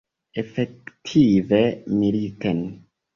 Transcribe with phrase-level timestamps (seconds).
[0.41, 2.59] Efektive militen.